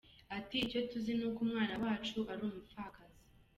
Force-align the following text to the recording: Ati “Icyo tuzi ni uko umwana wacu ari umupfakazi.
Ati 0.37 0.55
“Icyo 0.65 0.79
tuzi 0.89 1.11
ni 1.17 1.23
uko 1.27 1.39
umwana 1.45 1.73
wacu 1.83 2.19
ari 2.31 2.41
umupfakazi. 2.49 3.19